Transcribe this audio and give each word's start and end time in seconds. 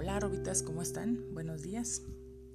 Robitas, 0.00 0.62
¿cómo 0.62 0.80
están? 0.80 1.34
Buenos 1.34 1.60
días. 1.60 2.00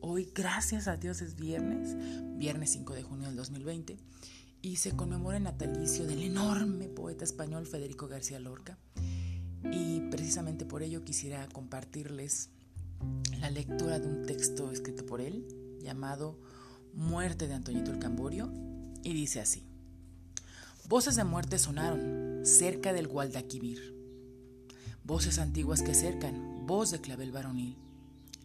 Hoy, 0.01 0.27
gracias 0.33 0.87
a 0.87 0.97
Dios, 0.97 1.21
es 1.21 1.35
viernes, 1.35 1.95
viernes 2.35 2.71
5 2.71 2.95
de 2.95 3.03
junio 3.03 3.27
del 3.27 3.35
2020, 3.35 3.95
y 4.63 4.77
se 4.77 4.95
conmemora 4.95 5.37
el 5.37 5.43
natalicio 5.43 6.08
del 6.08 6.23
enorme 6.23 6.87
poeta 6.87 7.23
español 7.23 7.67
Federico 7.67 8.07
García 8.07 8.39
Lorca. 8.39 8.80
Y 9.71 10.02
precisamente 10.09 10.66
por 10.66 10.81
ello 10.81 11.04
quisiera 11.04 11.48
compartirles 11.48 12.50
la 13.40 13.52
lectura 13.52 13.99
de 13.99 14.08
un 14.08 14.26
texto 14.26 14.72
escrito 14.72 15.05
por 15.05 15.22
él 15.22 15.45
llamado 15.80 16.40
Muerte 16.94 17.48
de 17.48 17.54
Antoñito 17.54 17.91
el 17.91 17.99
Camborio, 17.99 18.52
y 19.04 19.13
dice 19.13 19.41
así. 19.41 19.63
Voces 20.90 21.16
de 21.16 21.23
muerte 21.23 21.59
sonaron 21.59 22.41
cerca 22.45 22.94
del 22.94 23.08
Guadalquivir. 23.08 23.95
Voces 25.04 25.38
antiguas 25.38 25.84
que 25.84 25.94
cercan, 25.94 26.56
voz 26.67 26.91
de 26.91 26.99
clavel 26.99 27.31
varonil. 27.31 27.77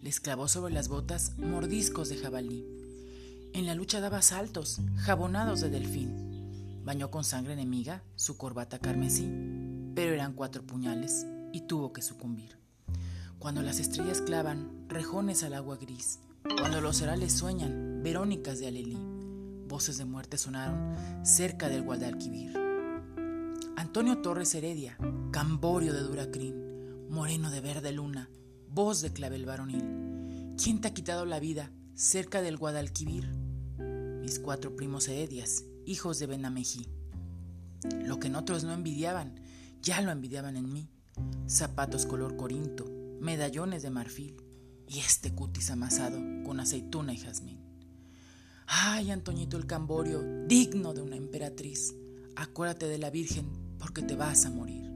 Les 0.01 0.21
clavó 0.21 0.47
sobre 0.47 0.73
las 0.73 0.87
botas 0.87 1.37
mordiscos 1.39 2.09
de 2.09 2.17
jabalí. 2.17 2.65
En 3.53 3.67
la 3.67 3.75
lucha 3.75 4.01
daba 4.01 4.23
saltos, 4.23 4.81
jabonados 4.99 5.61
de 5.61 5.71
delfín. 5.71 6.81
Bañó 6.85 7.11
con 7.11 7.25
sangre 7.25 7.55
enemiga 7.55 8.05
su 8.15 8.37
corbata 8.37 8.79
carmesí, 8.79 9.29
pero 9.97 10.15
eran 10.15 10.35
cuatro 10.35 10.65
puñales 10.65 11.27
y 11.53 11.63
tuvo 11.63 11.93
que 11.93 12.01
sucumbir. 12.01 12.57
Cuando 13.41 13.61
las 13.61 13.81
estrellas 13.81 14.21
clavan 14.21 14.87
rejones 14.89 15.43
al 15.43 15.55
agua 15.55 15.77
gris, 15.77 16.21
cuando 16.61 16.81
los 16.81 17.01
herales 17.01 17.33
sueñan 17.33 18.03
verónicas 18.05 18.61
de 18.61 18.69
alelí, 18.69 18.97
voces 19.67 19.99
de 19.99 20.05
muerte 20.05 20.39
sonaron 20.39 20.95
cerca 21.27 21.69
del 21.69 21.83
Guadalquivir. 21.83 22.57
Antonio 23.77 24.19
Torres 24.19 24.55
Heredia, 24.55 24.97
Camborio 25.33 25.93
de 25.93 26.03
Duracrín, 26.03 26.72
moreno 27.13 27.51
de 27.51 27.61
verde 27.61 27.93
luna, 27.93 28.31
voz 28.71 29.03
de 29.03 29.13
clavel 29.13 29.45
varonil. 29.45 30.55
¿Quién 30.57 30.81
te 30.81 30.89
ha 30.89 30.95
quitado 30.95 31.27
la 31.27 31.41
vida 31.41 31.71
cerca 31.95 32.41
del 32.41 32.57
Guadalquivir? 32.57 33.29
Mis 34.23 34.39
cuatro 34.39 34.75
primos 34.77 35.09
Heredias, 35.09 35.63
hijos 35.85 36.19
de 36.19 36.27
Benamejí. 36.27 36.89
Lo 38.07 38.19
que 38.19 38.29
en 38.29 38.37
otros 38.37 38.65
no 38.65 38.73
envidiaban, 38.73 39.39
ya 39.83 40.01
lo 40.01 40.11
envidiaban 40.11 40.57
en 40.57 40.73
mí. 40.73 40.89
Zapatos 41.47 42.07
color 42.07 42.39
corinto, 42.39 42.87
medallones 43.21 43.83
de 43.83 43.91
marfil 43.91 44.43
y 44.89 45.01
este 45.01 45.35
cutis 45.35 45.71
amasado 45.71 46.19
con 46.47 46.61
aceituna 46.61 47.13
y 47.13 47.19
jazmín. 47.19 47.61
Ay, 48.67 49.11
Antoñito 49.11 49.59
el 49.59 49.67
Camborio, 49.67 50.23
digno 50.47 50.95
de 50.95 51.03
una 51.03 51.17
emperatriz, 51.17 51.95
acuérdate 52.37 52.87
de 52.87 52.97
la 52.97 53.11
Virgen 53.11 53.51
porque 53.79 54.01
te 54.01 54.17
vas 54.17 54.47
a 54.47 54.51
morir. 54.51 54.91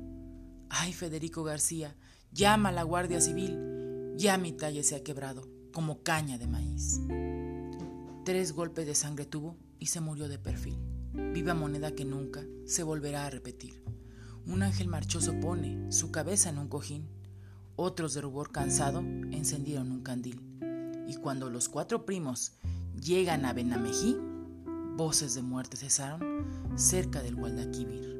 Ay, 0.69 0.93
Federico 0.95 1.45
García, 1.45 1.95
llama 2.37 2.69
a 2.69 2.73
la 2.73 2.83
Guardia 2.83 3.19
Civil, 3.19 4.13
ya 4.15 4.37
mi 4.37 4.53
talle 4.53 4.83
se 4.83 4.95
ha 4.95 5.03
quebrado, 5.03 5.49
como 5.73 6.03
caña 6.03 6.37
de 6.37 6.47
maíz. 6.47 7.01
Tres 8.27 8.53
golpes 8.53 8.87
de 8.87 8.95
sangre 8.95 9.25
tuvo 9.25 9.57
y 9.79 9.87
se 9.87 10.03
murió 10.03 10.29
de 10.29 10.39
perfil. 10.39 10.77
Viva 11.33 11.55
moneda 11.55 11.93
que 11.93 12.05
nunca 12.05 12.45
se 12.67 12.83
volverá 12.83 13.25
a 13.25 13.31
repetir. 13.31 13.83
Un 14.45 14.63
ángel 14.63 14.87
marchoso 14.87 15.41
pone 15.41 15.91
su 15.91 16.11
cabeza 16.11 16.51
en 16.51 16.59
un 16.59 16.69
cojín. 16.69 17.09
Otros 17.75 18.13
de 18.13 18.21
rubor 18.21 18.53
cansado 18.53 19.01
encendieron 19.01 19.91
un 19.91 20.03
candil. 20.03 20.43
Y 21.09 21.17
cuando 21.17 21.49
los 21.49 21.71
cuatro 21.71 22.05
primos 22.05 22.53
llegan 23.01 23.47
a 23.47 23.55
Benamejí, 23.55 24.15
voces 24.95 25.35
de 25.35 25.41
muerte 25.41 25.79
cesaron 25.79 26.45
cerca 26.77 27.23
del 27.23 27.37
Guadalquivir. 27.37 28.16